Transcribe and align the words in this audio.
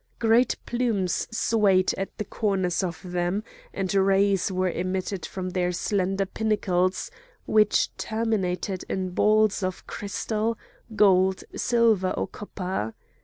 Great 0.17 0.55
plumes 0.65 1.27
swayed 1.29 1.93
at 1.95 2.17
the 2.17 2.25
corners 2.25 2.81
of 2.81 2.99
them, 3.05 3.43
and 3.71 3.93
rays 3.93 4.51
were 4.51 4.71
emitted 4.71 5.27
from 5.27 5.51
their 5.51 5.71
slender 5.71 6.25
pinnacles 6.25 7.11
which 7.45 7.95
terminated 7.97 8.83
in 8.89 9.11
balls 9.11 9.61
of 9.61 9.85
crystal, 9.85 10.57
gold, 10.95 11.43
silver 11.55 12.09
or 12.17 12.25
copper. 12.25 12.95